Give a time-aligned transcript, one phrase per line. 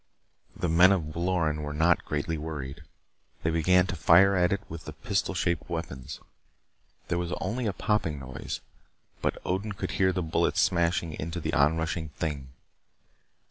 [0.55, 2.81] The men of Loren were not greatly worried.
[3.43, 6.19] They began to fire at it with the pistol shaped weapons.
[7.07, 8.61] There was only a popping noise,
[9.21, 12.49] but Odin could hear the bullets smashing into the onrushing thing.